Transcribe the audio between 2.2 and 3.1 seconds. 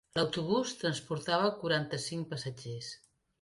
passatgers.